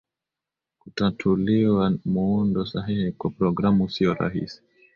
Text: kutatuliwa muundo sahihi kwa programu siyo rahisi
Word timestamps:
kutatuliwa 0.79 1.93
muundo 2.05 2.65
sahihi 2.65 3.11
kwa 3.11 3.29
programu 3.31 3.89
siyo 3.89 4.13
rahisi 4.13 4.61